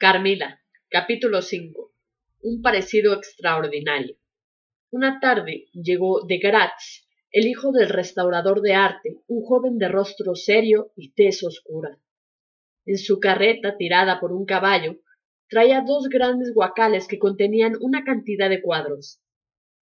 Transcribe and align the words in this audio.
Carmila, 0.00 0.62
capítulo 0.88 1.42
5. 1.42 1.92
Un 2.42 2.62
parecido 2.62 3.14
extraordinario. 3.14 4.16
Una 4.92 5.18
tarde 5.18 5.66
llegó 5.72 6.24
de 6.24 6.38
Graz 6.38 7.08
el 7.32 7.48
hijo 7.48 7.72
del 7.72 7.88
restaurador 7.88 8.60
de 8.60 8.74
arte, 8.74 9.16
un 9.26 9.42
joven 9.42 9.76
de 9.76 9.88
rostro 9.88 10.36
serio 10.36 10.92
y 10.94 11.14
tez 11.14 11.42
oscura. 11.42 11.98
En 12.86 12.96
su 12.96 13.18
carreta, 13.18 13.76
tirada 13.76 14.20
por 14.20 14.30
un 14.30 14.46
caballo, 14.46 15.00
traía 15.48 15.82
dos 15.84 16.08
grandes 16.08 16.54
guacales 16.54 17.08
que 17.08 17.18
contenían 17.18 17.72
una 17.80 18.04
cantidad 18.04 18.48
de 18.48 18.62
cuadros. 18.62 19.20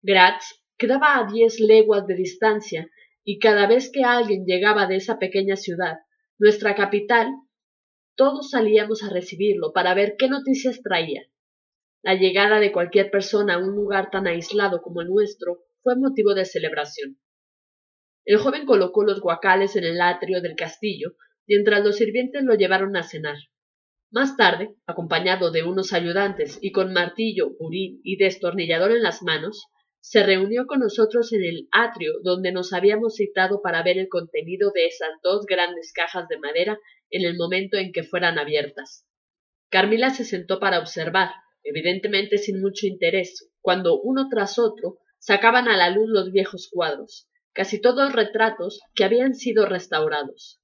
Graz 0.01 0.63
quedaba 0.77 1.17
a 1.17 1.29
diez 1.29 1.59
leguas 1.59 2.07
de 2.07 2.15
distancia 2.15 2.89
y 3.25 3.39
cada 3.39 3.67
vez 3.67 3.91
que 3.91 4.05
alguien 4.05 4.45
llegaba 4.45 4.87
de 4.87 4.95
esa 4.95 5.19
pequeña 5.19 5.57
ciudad, 5.57 5.97
nuestra 6.39 6.75
capital, 6.75 7.27
todos 8.17 8.49
salíamos 8.49 9.03
a 9.03 9.09
recibirlo 9.09 9.71
para 9.71 9.93
ver 9.93 10.15
qué 10.17 10.27
noticias 10.27 10.81
traía. 10.81 11.21
La 12.01 12.15
llegada 12.15 12.59
de 12.59 12.71
cualquier 12.71 13.11
persona 13.11 13.53
a 13.53 13.57
un 13.59 13.75
lugar 13.75 14.09
tan 14.09 14.27
aislado 14.27 14.81
como 14.81 15.01
el 15.01 15.07
nuestro 15.07 15.59
fue 15.83 15.95
motivo 15.95 16.33
de 16.33 16.45
celebración. 16.45 17.19
El 18.25 18.39
joven 18.39 18.65
colocó 18.65 19.03
los 19.03 19.21
guacales 19.21 19.75
en 19.75 19.83
el 19.83 20.01
atrio 20.01 20.41
del 20.41 20.55
castillo, 20.55 21.13
mientras 21.47 21.83
los 21.83 21.97
sirvientes 21.97 22.43
lo 22.43 22.55
llevaron 22.55 22.97
a 22.97 23.03
cenar. 23.03 23.37
Más 24.09 24.35
tarde, 24.35 24.75
acompañado 24.87 25.51
de 25.51 25.63
unos 25.63 25.93
ayudantes 25.93 26.57
y 26.61 26.71
con 26.71 26.93
martillo, 26.93 27.51
burín 27.59 28.01
y 28.03 28.17
destornillador 28.17 28.91
en 28.91 29.03
las 29.03 29.21
manos, 29.21 29.67
se 29.99 30.23
reunió 30.23 30.65
con 30.65 30.79
nosotros 30.79 31.33
en 31.33 31.43
el 31.43 31.67
atrio 31.71 32.13
donde 32.23 32.51
nos 32.51 32.73
habíamos 32.73 33.15
citado 33.15 33.61
para 33.61 33.83
ver 33.83 33.97
el 33.97 34.07
contenido 34.07 34.71
de 34.73 34.87
esas 34.87 35.09
dos 35.21 35.45
grandes 35.45 35.91
cajas 35.93 36.27
de 36.29 36.39
madera 36.39 36.79
en 37.09 37.25
el 37.25 37.37
momento 37.37 37.77
en 37.77 37.91
que 37.91 38.03
fueran 38.03 38.37
abiertas. 38.37 39.05
Carmila 39.69 40.09
se 40.09 40.23
sentó 40.23 40.59
para 40.59 40.79
observar, 40.79 41.31
evidentemente 41.63 42.37
sin 42.37 42.61
mucho 42.61 42.87
interés, 42.87 43.49
cuando 43.61 43.99
uno 43.99 44.29
tras 44.29 44.57
otro 44.59 44.97
sacaban 45.19 45.67
a 45.67 45.75
la 45.77 45.89
luz 45.89 46.07
los 46.07 46.31
viejos 46.31 46.69
cuadros, 46.71 47.27
casi 47.53 47.81
todos 47.81 48.13
retratos 48.13 48.79
que 48.95 49.03
habían 49.03 49.35
sido 49.35 49.65
restaurados. 49.65 50.61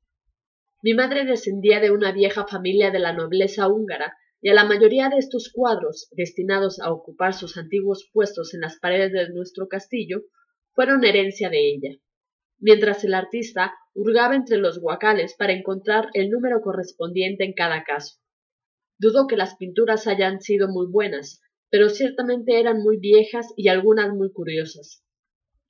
Mi 0.82 0.94
madre 0.94 1.26
descendía 1.26 1.80
de 1.80 1.92
una 1.92 2.12
vieja 2.12 2.46
familia 2.46 2.92
de 2.92 3.00
la 3.00 3.14
nobleza 3.14 3.68
húngara 3.68 4.16
y 4.42 4.50
a 4.50 4.54
la 4.54 4.66
mayoría 4.66 5.10
de 5.10 5.18
estos 5.18 5.50
cuadros, 5.54 6.10
destinados 6.12 6.80
a 6.82 6.92
ocupar 6.92 7.34
sus 7.34 7.58
antiguos 7.58 8.10
puestos 8.12 8.54
en 8.54 8.62
las 8.62 8.78
paredes 8.80 9.14
de 9.14 9.30
nuestro 9.34 9.70
castillo, 9.70 10.24
fueron 10.74 11.06
herencia 11.06 11.50
de 11.50 11.70
ella, 11.70 11.98
mientras 12.60 13.04
el 13.06 13.14
artista 13.14 13.74
hurgaba 13.96 14.36
entre 14.36 14.58
los 14.58 14.80
guacales 14.80 15.36
para 15.38 15.54
encontrar 15.54 16.10
el 16.14 16.30
número 16.30 16.62
correspondiente 16.62 17.44
en 17.44 17.54
cada 17.54 17.84
caso. 17.84 18.18
Dudo 18.98 19.28
que 19.28 19.38
las 19.38 19.56
pinturas 19.56 20.08
hayan 20.08 20.42
sido 20.42 20.68
muy 20.68 20.88
buenas, 20.88 21.42
pero 21.70 21.90
ciertamente 21.90 22.60
eran 22.60 22.82
muy 22.82 22.98
viejas 22.98 23.54
y 23.56 23.68
algunas 23.68 24.14
muy 24.14 24.32
curiosas 24.32 25.04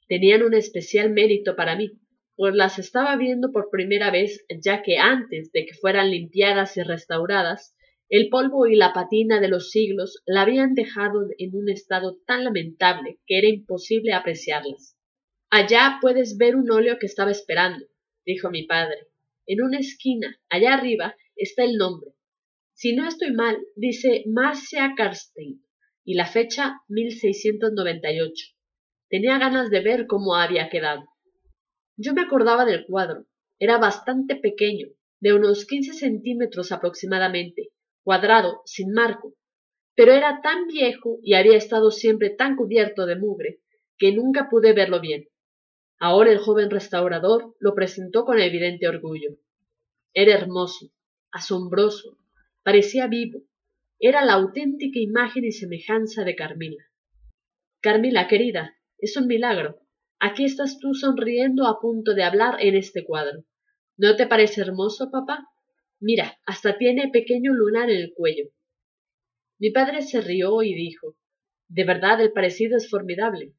tenían 0.07 0.43
un 0.43 0.53
especial 0.53 1.09
mérito 1.09 1.55
para 1.55 1.75
mí, 1.75 1.91
pues 2.35 2.53
las 2.53 2.79
estaba 2.79 3.15
viendo 3.15 3.51
por 3.51 3.69
primera 3.69 4.11
vez, 4.11 4.45
ya 4.63 4.81
que 4.81 4.97
antes 4.97 5.51
de 5.51 5.65
que 5.65 5.73
fueran 5.73 6.11
limpiadas 6.11 6.77
y 6.77 6.83
restauradas, 6.83 7.75
el 8.09 8.29
polvo 8.29 8.67
y 8.67 8.75
la 8.75 8.93
patina 8.93 9.39
de 9.39 9.47
los 9.47 9.71
siglos 9.71 10.21
la 10.25 10.41
habían 10.41 10.75
dejado 10.75 11.27
en 11.37 11.55
un 11.55 11.69
estado 11.69 12.17
tan 12.27 12.43
lamentable 12.43 13.19
que 13.25 13.39
era 13.39 13.47
imposible 13.47 14.13
apreciarlas. 14.13 14.97
Allá 15.49 15.97
puedes 16.01 16.37
ver 16.37 16.55
un 16.55 16.69
óleo 16.69 16.97
que 16.99 17.05
estaba 17.05 17.31
esperando, 17.31 17.85
dijo 18.25 18.49
mi 18.49 18.63
padre. 18.63 19.07
En 19.45 19.61
una 19.61 19.79
esquina, 19.79 20.39
allá 20.49 20.73
arriba, 20.73 21.15
está 21.35 21.63
el 21.63 21.75
nombre. 21.75 22.11
Si 22.73 22.95
no 22.95 23.07
estoy 23.07 23.31
mal, 23.31 23.57
dice 23.75 24.23
Marcia 24.27 24.93
Karstein 24.95 25.63
y 26.05 26.15
la 26.15 26.25
fecha 26.25 26.81
1698. 26.87 28.55
Tenía 29.09 29.37
ganas 29.37 29.69
de 29.69 29.81
ver 29.81 30.07
cómo 30.07 30.35
había 30.35 30.69
quedado. 30.69 31.05
Yo 31.97 32.13
me 32.13 32.21
acordaba 32.21 32.65
del 32.65 32.85
cuadro. 32.85 33.25
Era 33.59 33.77
bastante 33.77 34.35
pequeño, 34.35 34.87
de 35.19 35.33
unos 35.33 35.65
quince 35.65 35.93
centímetros 35.93 36.71
aproximadamente, 36.71 37.69
cuadrado, 38.03 38.61
sin 38.65 38.91
marco, 38.91 39.35
pero 39.95 40.11
era 40.11 40.41
tan 40.41 40.67
viejo 40.67 41.19
y 41.21 41.35
había 41.35 41.57
estado 41.57 41.91
siempre 41.91 42.29
tan 42.29 42.55
cubierto 42.55 43.05
de 43.05 43.15
mugre 43.15 43.59
que 43.97 44.11
nunca 44.11 44.49
pude 44.49 44.73
verlo 44.73 44.99
bien. 44.99 45.29
Ahora 45.99 46.31
el 46.31 46.39
joven 46.39 46.69
restaurador 46.69 47.55
lo 47.59 47.73
presentó 47.75 48.25
con 48.25 48.39
evidente 48.39 48.87
orgullo. 48.87 49.37
Era 50.13 50.33
hermoso, 50.33 50.91
asombroso, 51.31 52.17
parecía 52.63 53.07
vivo, 53.07 53.41
era 53.99 54.25
la 54.25 54.33
auténtica 54.33 54.99
imagen 54.99 55.45
y 55.45 55.51
semejanza 55.51 56.23
de 56.23 56.35
Carmila. 56.35 56.83
Carmila, 57.81 58.27
querida, 58.27 58.75
es 58.97 59.15
un 59.17 59.27
milagro. 59.27 59.79
Aquí 60.19 60.45
estás 60.45 60.79
tú 60.79 60.93
sonriendo 60.93 61.67
a 61.67 61.79
punto 61.79 62.13
de 62.13 62.23
hablar 62.23 62.57
en 62.59 62.75
este 62.75 63.03
cuadro. 63.03 63.43
¿No 63.97 64.15
te 64.15 64.27
parece 64.27 64.61
hermoso, 64.61 65.09
papá? 65.11 65.47
Mira, 65.99 66.37
hasta 66.45 66.77
tiene 66.77 67.09
pequeño 67.11 67.53
lunar 67.53 67.89
en 67.89 67.97
el 67.97 68.13
cuello. 68.13 68.49
Mi 69.59 69.71
padre 69.71 70.01
se 70.01 70.19
rió 70.19 70.63
y 70.63 70.73
dijo 70.73 71.15
De 71.69 71.85
verdad 71.85 72.19
el 72.19 72.33
parecido 72.33 72.75
es 72.75 72.89
formidable. 72.89 73.53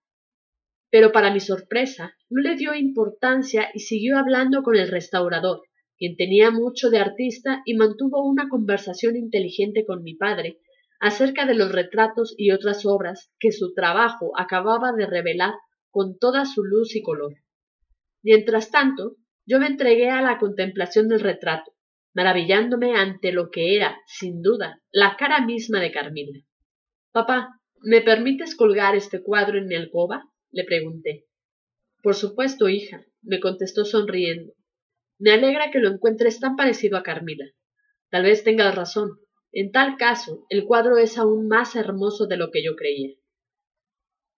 Pero 0.95 1.11
para 1.11 1.33
mi 1.33 1.41
sorpresa, 1.41 2.15
no 2.31 2.41
le 2.41 2.55
dio 2.55 2.73
importancia 2.73 3.69
y 3.75 3.81
siguió 3.81 4.17
hablando 4.17 4.63
con 4.63 4.77
el 4.77 4.87
restaurador, 4.87 5.63
quien 5.99 6.15
tenía 6.17 6.53
mucho 6.53 6.89
de 6.89 6.99
artista 6.99 7.63
y 7.65 7.75
mantuvo 7.75 8.25
una 8.25 8.49
conversación 8.49 9.17
inteligente 9.17 9.85
con 9.85 10.05
mi 10.05 10.15
padre, 10.15 10.61
acerca 11.01 11.47
de 11.47 11.57
los 11.57 11.73
retratos 11.73 12.33
y 12.39 12.53
otras 12.53 12.87
obras 12.87 13.33
que 13.41 13.51
su 13.51 13.75
trabajo 13.75 14.39
acababa 14.39 14.93
de 14.93 15.07
revelar 15.07 15.55
con 15.91 16.17
toda 16.17 16.45
su 16.45 16.63
luz 16.63 16.95
y 16.95 17.03
color. 17.03 17.35
Mientras 18.23 18.71
tanto, 18.71 19.17
yo 19.45 19.59
me 19.59 19.67
entregué 19.67 20.11
a 20.11 20.23
la 20.23 20.39
contemplación 20.39 21.09
del 21.09 21.19
retrato, 21.19 21.73
maravillándome 22.15 22.95
ante 22.95 23.33
lo 23.33 23.51
que 23.51 23.75
era, 23.75 23.99
sin 24.07 24.43
duda, 24.43 24.81
la 24.93 25.17
cara 25.17 25.45
misma 25.45 25.81
de 25.81 25.91
Carmila. 25.91 26.39
Papá, 27.11 27.61
¿me 27.83 28.01
permites 28.01 28.55
colgar 28.55 28.95
este 28.95 29.25
cuadro 29.25 29.59
en 29.59 29.67
mi 29.67 29.75
alcoba? 29.75 30.31
Le 30.55 30.65
pregunté. 30.65 31.27
Por 32.03 32.15
supuesto, 32.15 32.69
hija, 32.69 33.05
me 33.23 33.41
contestó 33.41 33.85
sonriendo. 33.85 34.55
Me 35.19 35.33
alegra 35.33 35.71
que 35.71 35.81
lo 35.81 35.91
encuentres 35.91 36.41
tan 36.41 36.57
parecido 36.57 36.97
a 36.97 37.03
Carmila. 37.03 37.47
Tal 38.11 38.23
vez 38.23 38.45
tengas 38.45 38.75
razón, 38.75 39.19
en 39.53 39.73
tal 39.73 39.97
caso, 39.97 40.47
el 40.49 40.65
cuadro 40.65 40.99
es 40.99 41.19
aún 41.19 41.49
más 41.49 41.77
hermoso 41.77 42.27
de 42.27 42.37
lo 42.37 42.51
que 42.51 42.65
yo 42.65 42.77
creía. 42.77 43.15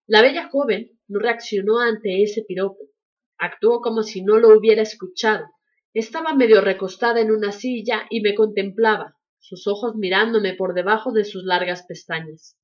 La 0.06 0.22
bella 0.22 0.48
joven 0.48 0.98
no 1.08 1.20
reaccionó 1.20 1.80
ante 1.80 2.22
ese 2.22 2.44
piropo. 2.46 2.90
Actuó 3.38 3.80
como 3.80 4.02
si 4.02 4.22
no 4.22 4.38
lo 4.38 4.56
hubiera 4.56 4.82
escuchado. 4.82 5.46
Estaba 5.94 6.34
medio 6.34 6.60
recostada 6.60 7.20
en 7.20 7.30
una 7.30 7.52
silla 7.52 8.06
y 8.10 8.20
me 8.20 8.34
contemplaba, 8.34 9.16
sus 9.38 9.66
ojos 9.66 9.96
mirándome 9.96 10.54
por 10.54 10.74
debajo 10.74 11.12
de 11.12 11.24
sus 11.24 11.44
largas 11.44 11.84
pestañas. 11.86 12.58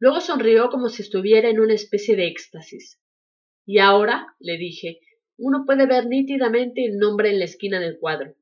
Luego 0.00 0.20
sonrió 0.20 0.70
como 0.70 0.88
si 0.88 1.02
estuviera 1.02 1.48
en 1.48 1.60
una 1.60 1.74
especie 1.74 2.16
de 2.16 2.26
éxtasis. 2.26 3.00
Y 3.66 3.78
ahora, 3.78 4.34
le 4.38 4.56
dije, 4.56 5.00
uno 5.36 5.64
puede 5.66 5.86
ver 5.86 6.06
nítidamente 6.06 6.84
el 6.84 6.98
nombre 6.98 7.30
en 7.30 7.38
la 7.38 7.44
esquina 7.44 7.80
del 7.80 7.98
cuadro. 7.98 8.34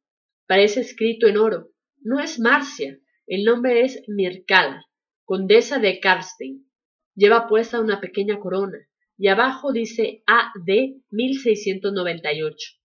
Parece 0.47 0.81
escrito 0.81 1.27
en 1.27 1.37
oro. 1.37 1.71
No 2.01 2.21
es 2.21 2.39
Marcia, 2.39 2.99
el 3.27 3.45
nombre 3.45 3.81
es 3.81 4.03
Mircala, 4.07 4.87
condesa 5.25 5.79
de 5.79 5.99
Karstein. 5.99 6.71
Lleva 7.15 7.49
puesta 7.49 7.81
una 7.81 8.01
pequeña 8.01 8.39
corona 8.39 8.79
y 9.19 9.29
abajo 9.29 9.73
dice 9.73 10.23
AD 10.27 10.69
1698. 11.11 12.79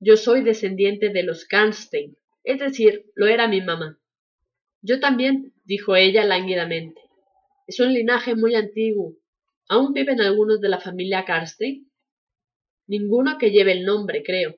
Yo 0.00 0.16
soy 0.16 0.42
descendiente 0.42 1.08
de 1.08 1.22
los 1.22 1.46
Karstein, 1.46 2.16
es 2.44 2.58
decir, 2.58 3.06
lo 3.14 3.26
era 3.26 3.48
mi 3.48 3.62
mamá. 3.62 3.98
Yo 4.82 5.00
también, 5.00 5.54
dijo 5.64 5.96
ella 5.96 6.24
lánguidamente. 6.24 7.00
Es 7.66 7.80
un 7.80 7.92
linaje 7.92 8.34
muy 8.34 8.54
antiguo. 8.54 9.16
¿Aún 9.68 9.92
viven 9.92 10.20
algunos 10.20 10.60
de 10.60 10.68
la 10.68 10.80
familia 10.80 11.24
Karstein? 11.24 11.90
Ninguno 12.86 13.38
que 13.38 13.50
lleve 13.50 13.72
el 13.72 13.84
nombre, 13.84 14.22
creo. 14.24 14.56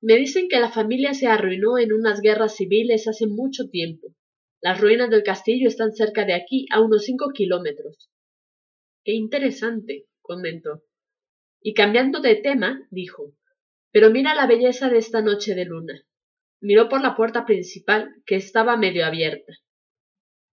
Me 0.00 0.16
dicen 0.16 0.48
que 0.48 0.60
la 0.60 0.70
familia 0.70 1.12
se 1.12 1.26
arruinó 1.26 1.78
en 1.78 1.92
unas 1.92 2.20
guerras 2.20 2.56
civiles 2.56 3.06
hace 3.08 3.26
mucho 3.26 3.68
tiempo 3.68 4.14
las 4.60 4.80
ruinas 4.80 5.08
del 5.08 5.22
castillo 5.22 5.68
están 5.68 5.92
cerca 5.92 6.24
de 6.24 6.34
aquí, 6.34 6.66
a 6.70 6.80
unos 6.80 7.04
cinco 7.04 7.30
kilómetros. 7.32 8.10
Qué 9.04 9.12
interesante, 9.12 10.06
comentó. 10.20 10.82
Y 11.62 11.74
cambiando 11.74 12.20
de 12.20 12.36
tema, 12.36 12.86
dijo, 12.90 13.34
pero 13.92 14.10
mira 14.10 14.34
la 14.34 14.46
belleza 14.46 14.88
de 14.88 14.98
esta 14.98 15.22
noche 15.22 15.54
de 15.54 15.64
luna. 15.64 16.02
Miró 16.60 16.88
por 16.88 17.00
la 17.02 17.14
puerta 17.14 17.46
principal, 17.46 18.10
que 18.26 18.34
estaba 18.34 18.76
medio 18.76 19.06
abierta. 19.06 19.52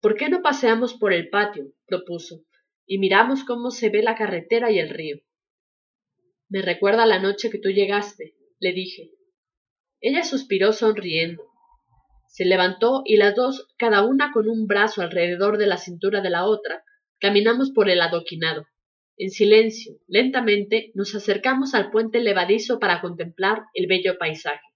¿Por 0.06 0.18
qué 0.18 0.30
no 0.30 0.44
paseamos 0.44 0.94
por 0.94 1.14
el 1.14 1.30
patio? 1.30 1.74
propuso, 1.88 2.46
y 2.86 3.00
miramos 3.00 3.44
cómo 3.44 3.72
se 3.72 3.90
ve 3.90 4.04
la 4.04 4.14
carretera 4.14 4.70
y 4.70 4.78
el 4.78 4.90
río. 4.90 5.18
Me 6.48 6.62
recuerda 6.62 7.08
la 7.08 7.18
noche 7.18 7.50
que 7.50 7.58
tú 7.58 7.70
llegaste, 7.70 8.36
le 8.60 8.72
dije. 8.74 9.10
Ella 10.02 10.24
suspiró 10.24 10.74
sonriendo. 10.74 11.42
Se 12.28 12.46
levantó 12.46 13.02
y 13.04 13.18
las 13.18 13.34
dos, 13.34 13.68
cada 13.80 14.06
una 14.06 14.32
con 14.32 14.48
un 14.48 14.68
brazo 14.68 15.02
alrededor 15.02 15.58
de 15.58 15.66
la 15.66 15.78
cintura 15.78 16.22
de 16.22 16.30
la 16.30 16.46
otra, 16.46 16.84
caminamos 17.18 17.72
por 17.72 17.90
el 17.90 18.00
adoquinado. 18.00 18.68
En 19.18 19.32
silencio, 19.32 19.98
lentamente, 20.06 20.92
nos 20.94 21.16
acercamos 21.16 21.74
al 21.74 21.90
puente 21.90 22.20
levadizo 22.20 22.78
para 22.78 23.02
contemplar 23.02 23.64
el 23.74 23.88
bello 23.88 24.20
paisaje. 24.20 24.68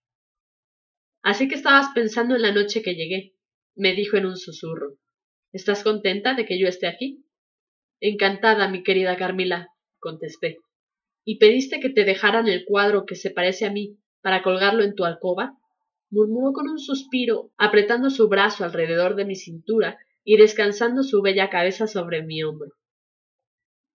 Así 1.22 1.48
que 1.48 1.54
estabas 1.54 1.90
pensando 1.94 2.36
en 2.36 2.42
la 2.42 2.52
noche 2.52 2.82
que 2.82 2.96
llegué, 2.96 3.36
me 3.76 3.94
dijo 3.94 4.18
en 4.18 4.26
un 4.26 4.36
susurro. 4.36 4.98
¿Estás 5.52 5.84
contenta 5.84 6.36
de 6.36 6.46
que 6.46 6.60
yo 6.60 6.68
esté 6.68 6.88
aquí? 6.88 7.26
Encantada, 8.00 8.70
mi 8.70 8.84
querida 8.84 9.18
Carmila, 9.18 9.70
contesté. 10.00 10.60
¿Y 11.26 11.40
pediste 11.40 11.80
que 11.80 11.90
te 11.90 12.06
dejaran 12.06 12.48
el 12.48 12.66
cuadro 12.66 13.06
que 13.06 13.16
se 13.16 13.32
parece 13.32 13.66
a 13.66 13.72
mí 13.72 13.98
para 14.22 14.44
colgarlo 14.44 14.84
en 14.84 14.96
tu 14.96 15.06
alcoba? 15.06 15.58
murmuró 16.12 16.54
con 16.54 16.68
un 16.70 16.80
suspiro, 16.80 17.52
apretando 17.58 18.10
su 18.10 18.28
brazo 18.30 18.64
alrededor 18.64 19.16
de 19.16 19.26
mi 19.26 19.36
cintura 19.36 19.98
y 20.24 20.38
descansando 20.38 21.04
su 21.04 21.22
bella 21.22 21.50
cabeza 21.50 21.88
sobre 21.88 22.24
mi 22.24 22.44
hombro. 22.44 22.72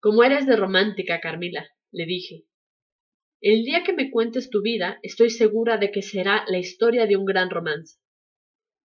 Como 0.00 0.22
eres 0.22 0.46
de 0.46 0.56
romántica, 0.56 1.20
Carmila, 1.20 1.68
le 1.90 2.06
dije. 2.06 2.44
El 3.40 3.64
día 3.64 3.82
que 3.84 3.92
me 3.92 4.10
cuentes 4.10 4.50
tu 4.50 4.62
vida, 4.62 4.98
estoy 5.02 5.30
segura 5.30 5.76
de 5.76 5.90
que 5.90 6.02
será 6.02 6.44
la 6.48 6.58
historia 6.58 7.06
de 7.06 7.16
un 7.16 7.24
gran 7.24 7.50
romance. 7.50 7.98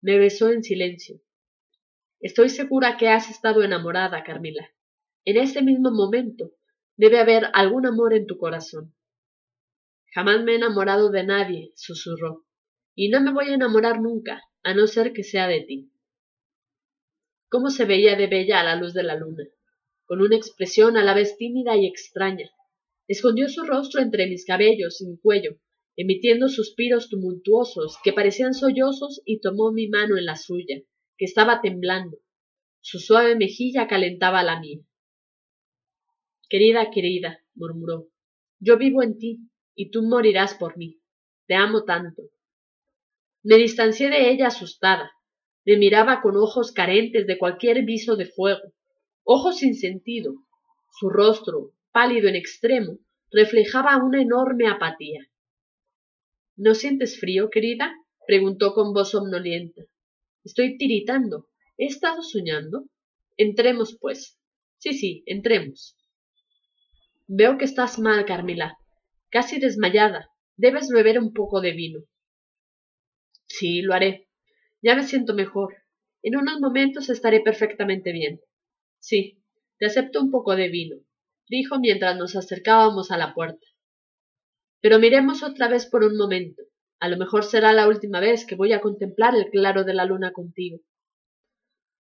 Me 0.01 0.17
besó 0.17 0.51
en 0.51 0.63
silencio. 0.63 1.21
Estoy 2.19 2.49
segura 2.49 2.97
que 2.97 3.09
has 3.09 3.29
estado 3.29 3.63
enamorada, 3.63 4.23
Carmila. 4.23 4.69
En 5.25 5.37
este 5.37 5.61
mismo 5.61 5.91
momento 5.91 6.51
debe 6.95 7.19
haber 7.19 7.49
algún 7.53 7.85
amor 7.85 8.13
en 8.13 8.25
tu 8.25 8.37
corazón. 8.37 8.95
Jamás 10.13 10.43
me 10.43 10.53
he 10.53 10.55
enamorado 10.55 11.11
de 11.11 11.23
nadie, 11.23 11.71
susurró, 11.75 12.45
y 12.95 13.09
no 13.09 13.21
me 13.21 13.33
voy 13.33 13.49
a 13.49 13.55
enamorar 13.55 14.01
nunca, 14.01 14.41
a 14.63 14.73
no 14.73 14.87
ser 14.87 15.13
que 15.13 15.23
sea 15.23 15.47
de 15.47 15.61
ti. 15.61 15.91
¿Cómo 17.49 17.69
se 17.69 17.85
veía 17.85 18.15
de 18.15 18.27
bella 18.27 18.59
a 18.59 18.63
la 18.63 18.75
luz 18.75 18.93
de 18.93 19.03
la 19.03 19.15
luna? 19.15 19.43
con 20.07 20.21
una 20.21 20.37
expresión 20.37 20.95
a 20.95 21.03
la 21.03 21.13
vez 21.13 21.37
tímida 21.37 21.75
y 21.75 21.85
extraña. 21.85 22.49
Escondió 23.09 23.49
su 23.49 23.63
rostro 23.65 24.01
entre 24.01 24.27
mis 24.27 24.45
cabellos 24.45 25.01
y 25.01 25.07
mi 25.07 25.17
cuello, 25.17 25.57
emitiendo 25.97 26.47
suspiros 26.47 27.09
tumultuosos 27.09 27.97
que 28.03 28.13
parecían 28.13 28.53
sollozos 28.53 29.21
y 29.25 29.41
tomó 29.41 29.73
mi 29.73 29.89
mano 29.89 30.17
en 30.17 30.25
la 30.25 30.37
suya, 30.37 30.81
que 31.17 31.25
estaba 31.25 31.61
temblando. 31.61 32.17
Su 32.81 32.99
suave 32.99 33.35
mejilla 33.35 33.87
calentaba 33.87 34.43
la 34.43 34.59
mía. 34.59 34.79
Querida, 36.49 36.89
querida, 36.91 37.39
murmuró, 37.55 38.07
yo 38.59 38.77
vivo 38.77 39.03
en 39.03 39.17
ti 39.17 39.39
y 39.75 39.91
tú 39.91 40.03
morirás 40.03 40.53
por 40.53 40.77
mí. 40.77 40.99
Te 41.47 41.55
amo 41.55 41.83
tanto. 41.83 42.23
Me 43.43 43.57
distancié 43.57 44.09
de 44.09 44.29
ella 44.29 44.47
asustada. 44.47 45.11
Me 45.65 45.77
miraba 45.77 46.21
con 46.21 46.37
ojos 46.37 46.71
carentes 46.71 47.27
de 47.27 47.37
cualquier 47.37 47.83
viso 47.83 48.15
de 48.15 48.25
fuego 48.25 48.73
ojos 49.29 49.57
sin 49.57 49.75
sentido. 49.75 50.35
Su 50.89 51.09
rostro, 51.09 51.73
pálido 51.91 52.29
en 52.29 52.37
extremo, 52.37 52.99
reflejaba 53.29 53.97
una 53.97 54.21
enorme 54.21 54.69
apatía. 54.69 55.27
¿No 56.55 56.73
sientes 56.73 57.19
frío, 57.19 57.49
querida? 57.49 57.93
preguntó 58.25 58.73
con 58.73 58.93
voz 58.93 59.11
somnolienta. 59.11 59.83
Estoy 60.47 60.77
tiritando. 60.77 61.49
¿He 61.77 61.87
estado 61.87 62.21
soñando? 62.21 62.85
Entremos, 63.35 63.97
pues. 63.99 64.39
Sí, 64.77 64.93
sí, 64.93 65.23
entremos. 65.25 65.97
Veo 67.27 67.57
que 67.57 67.65
estás 67.65 67.99
mal, 67.99 68.23
Carmila. 68.23 68.77
Casi 69.29 69.59
desmayada. 69.59 70.29
Debes 70.55 70.87
beber 70.87 71.19
un 71.19 71.33
poco 71.33 71.59
de 71.59 71.73
vino. 71.73 71.99
Sí, 73.47 73.81
lo 73.81 73.93
haré. 73.93 74.29
Ya 74.81 74.95
me 74.95 75.03
siento 75.03 75.33
mejor. 75.33 75.75
En 76.23 76.37
unos 76.37 76.61
momentos 76.61 77.09
estaré 77.09 77.41
perfectamente 77.41 78.13
bien. 78.13 78.39
Sí, 78.99 79.43
te 79.79 79.87
acepto 79.87 80.21
un 80.21 80.31
poco 80.31 80.55
de 80.55 80.69
vino, 80.69 80.95
dijo 81.49 81.77
mientras 81.77 82.15
nos 82.15 82.37
acercábamos 82.37 83.11
a 83.11 83.17
la 83.17 83.33
puerta. 83.33 83.67
Pero 84.79 84.97
miremos 84.97 85.43
otra 85.43 85.67
vez 85.67 85.87
por 85.87 86.05
un 86.05 86.15
momento. 86.15 86.63
A 86.99 87.09
lo 87.09 87.17
mejor 87.17 87.43
será 87.43 87.73
la 87.73 87.87
última 87.87 88.19
vez 88.19 88.45
que 88.45 88.55
voy 88.55 88.73
a 88.73 88.81
contemplar 88.81 89.35
el 89.35 89.49
claro 89.49 89.83
de 89.83 89.93
la 89.93 90.05
luna 90.05 90.31
contigo. 90.31 90.79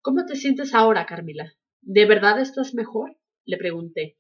¿Cómo 0.01 0.25
te 0.27 0.37
sientes 0.37 0.75
ahora, 0.75 1.07
Carmila? 1.07 1.55
¿De 1.81 2.07
verdad 2.07 2.41
estás 2.41 2.75
mejor? 2.75 3.17
le 3.45 3.57
pregunté. 3.57 4.17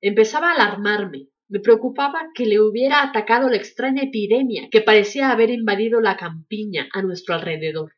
Empezaba 0.00 0.50
a 0.50 0.54
alarmarme. 0.54 1.28
Me 1.48 1.60
preocupaba 1.60 2.28
que 2.34 2.44
le 2.44 2.60
hubiera 2.60 3.02
atacado 3.02 3.48
la 3.48 3.56
extraña 3.56 4.02
epidemia 4.02 4.68
que 4.70 4.82
parecía 4.82 5.30
haber 5.30 5.50
invadido 5.50 6.00
la 6.00 6.16
campiña 6.16 6.88
a 6.92 7.00
nuestro 7.00 7.34
alrededor. 7.34 7.94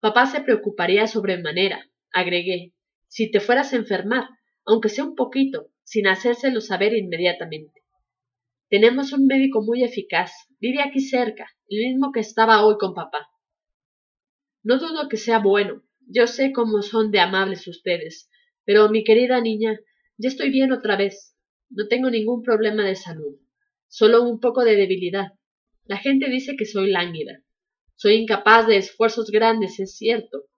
Papá 0.00 0.26
se 0.26 0.42
preocuparía 0.42 1.06
sobremanera, 1.06 1.88
agregué, 2.12 2.74
si 3.08 3.30
te 3.30 3.40
fueras 3.40 3.72
a 3.72 3.76
enfermar, 3.76 4.28
aunque 4.66 4.90
sea 4.90 5.04
un 5.04 5.14
poquito, 5.14 5.70
sin 5.82 6.06
hacérselo 6.06 6.60
saber 6.60 6.94
inmediatamente. 6.94 7.83
Tenemos 8.68 9.12
un 9.12 9.26
médico 9.26 9.62
muy 9.62 9.84
eficaz, 9.84 10.32
vive 10.58 10.82
aquí 10.82 11.00
cerca, 11.00 11.48
el 11.68 11.92
mismo 11.92 12.12
que 12.12 12.20
estaba 12.20 12.64
hoy 12.64 12.76
con 12.78 12.94
papá. 12.94 13.28
No 14.62 14.78
dudo 14.78 15.08
que 15.08 15.16
sea 15.16 15.38
bueno, 15.38 15.82
yo 16.08 16.26
sé 16.26 16.52
cómo 16.52 16.82
son 16.82 17.10
de 17.10 17.20
amables 17.20 17.68
ustedes, 17.68 18.30
pero 18.64 18.88
mi 18.88 19.04
querida 19.04 19.40
niña, 19.40 19.78
ya 20.16 20.28
estoy 20.28 20.50
bien 20.50 20.72
otra 20.72 20.96
vez. 20.96 21.36
No 21.70 21.88
tengo 21.88 22.10
ningún 22.10 22.42
problema 22.42 22.84
de 22.84 22.96
salud, 22.96 23.36
solo 23.88 24.22
un 24.22 24.40
poco 24.40 24.64
de 24.64 24.76
debilidad. 24.76 25.32
La 25.84 25.98
gente 25.98 26.28
dice 26.30 26.56
que 26.56 26.64
soy 26.64 26.90
lánguida. 26.90 27.42
Soy 27.94 28.14
incapaz 28.14 28.66
de 28.66 28.78
esfuerzos 28.78 29.30
grandes, 29.30 29.78
es 29.78 29.96
cierto, 29.96 30.48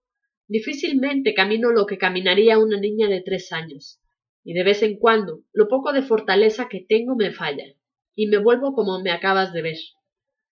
Difícilmente 0.49 1.35
camino 1.35 1.73
lo 1.73 1.87
que 1.87 1.99
caminaría 1.99 2.61
una 2.61 2.79
niña 2.79 3.08
de 3.08 3.20
tres 3.20 3.50
años, 3.50 4.00
y 4.44 4.53
de 4.53 4.62
vez 4.62 4.81
en 4.85 4.97
cuando 4.97 5.43
lo 5.53 5.67
poco 5.67 5.93
de 5.93 6.03
fortaleza 6.03 6.69
que 6.69 6.87
tengo 6.88 7.17
me 7.17 7.32
falla, 7.32 7.64
y 8.17 8.27
me 8.27 8.39
vuelvo 8.39 8.73
como 8.73 9.01
me 9.01 9.13
acabas 9.13 9.53
de 9.53 9.63
ver. 9.63 9.77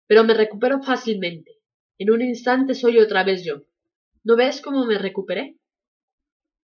Pero 0.07 0.25
me 0.25 0.33
recupero 0.33 0.81
fácilmente. 0.81 1.59
En 1.97 2.11
un 2.11 2.21
instante 2.21 2.73
soy 2.73 2.97
otra 2.97 3.23
vez 3.23 3.45
yo. 3.45 3.61
¿No 4.23 4.35
ves 4.35 4.61
cómo 4.61 4.85
me 4.85 4.97
recuperé? 4.97 5.57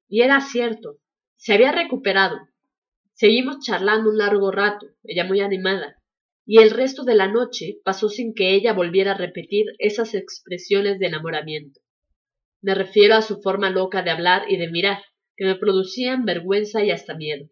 Y 0.08 0.22
era 0.22 0.40
cierto, 0.40 0.98
se 1.36 1.52
había 1.52 1.70
recuperado. 1.70 2.38
Seguimos 3.12 3.60
charlando 3.60 4.10
un 4.10 4.18
largo 4.18 4.50
rato, 4.50 4.86
ella 5.04 5.24
muy 5.24 5.40
animada, 5.40 6.02
y 6.46 6.58
el 6.58 6.70
resto 6.70 7.04
de 7.04 7.14
la 7.14 7.28
noche 7.28 7.78
pasó 7.84 8.08
sin 8.08 8.34
que 8.34 8.54
ella 8.54 8.72
volviera 8.72 9.12
a 9.12 9.18
repetir 9.18 9.66
esas 9.78 10.14
expresiones 10.14 10.98
de 10.98 11.06
enamoramiento. 11.06 11.80
Me 12.62 12.74
refiero 12.74 13.14
a 13.14 13.22
su 13.22 13.40
forma 13.42 13.68
loca 13.68 14.02
de 14.02 14.10
hablar 14.10 14.50
y 14.50 14.56
de 14.56 14.70
mirar, 14.70 15.02
que 15.36 15.44
me 15.44 15.56
producían 15.56 16.24
vergüenza 16.24 16.82
y 16.84 16.90
hasta 16.90 17.14
miedo. 17.14 17.50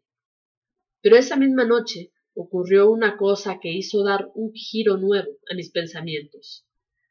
Pero 1.03 1.17
esa 1.17 1.37
misma 1.37 1.65
noche 1.65 2.14
ocurrió 2.35 2.91
una 2.91 3.17
cosa 3.17 3.59
que 3.61 3.73
hizo 3.73 4.05
dar 4.05 4.31
un 4.35 4.53
giro 4.53 4.97
nuevo 4.97 5.31
a 5.51 5.55
mis 5.55 5.71
pensamientos, 5.71 6.67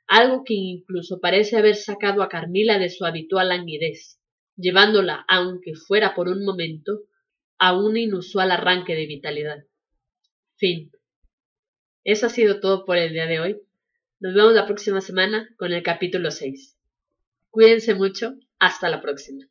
algo 0.08 0.44
que 0.44 0.54
incluso 0.54 1.20
parece 1.20 1.58
haber 1.58 1.76
sacado 1.76 2.22
a 2.22 2.30
Carmila 2.30 2.78
de 2.78 2.90
su 2.90 3.06
habitual 3.06 3.50
languidez, 3.50 4.20
llevándola, 4.56 5.26
aunque 5.28 5.74
fuera 5.76 6.14
por 6.14 6.28
un 6.28 6.44
momento, 6.46 7.02
a 7.58 7.78
un 7.78 7.98
inusual 7.98 8.52
arranque 8.52 8.96
de 8.96 9.08
vitalidad. 9.08 9.64
Fin. 10.58 10.92
Eso 12.04 12.26
ha 12.26 12.30
sido 12.30 12.60
todo 12.60 12.86
por 12.86 12.98
el 12.98 13.14
día 13.14 13.26
de 13.26 13.40
hoy. 13.40 13.62
Nos 14.20 14.34
vemos 14.34 14.54
la 14.54 14.66
próxima 14.66 15.02
semana 15.02 15.50
con 15.58 15.72
el 15.72 15.84
capítulo 15.84 16.32
6. 16.32 16.78
Cuídense 17.50 17.96
mucho. 17.96 18.36
Hasta 18.60 18.90
la 18.90 19.02
próxima. 19.02 19.46